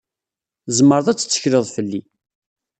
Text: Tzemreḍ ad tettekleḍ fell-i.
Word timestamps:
Tzemreḍ 0.65 1.07
ad 1.07 1.17
tettekleḍ 1.17 1.65
fell-i. 1.75 2.01